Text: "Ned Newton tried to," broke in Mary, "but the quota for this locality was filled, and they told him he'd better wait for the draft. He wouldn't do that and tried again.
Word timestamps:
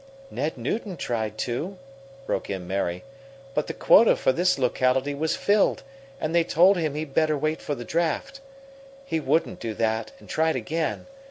"Ned 0.31 0.57
Newton 0.57 0.97
tried 0.97 1.37
to," 1.37 1.77
broke 2.25 2.49
in 2.49 2.67
Mary, 2.67 3.03
"but 3.53 3.67
the 3.67 3.73
quota 3.75 4.15
for 4.15 4.31
this 4.31 4.57
locality 4.57 5.13
was 5.13 5.35
filled, 5.35 5.83
and 6.19 6.33
they 6.33 6.43
told 6.43 6.75
him 6.75 6.95
he'd 6.95 7.13
better 7.13 7.37
wait 7.37 7.61
for 7.61 7.75
the 7.75 7.85
draft. 7.85 8.41
He 9.05 9.19
wouldn't 9.19 9.59
do 9.59 9.75
that 9.75 10.11
and 10.19 10.27
tried 10.27 10.55
again. 10.55 11.05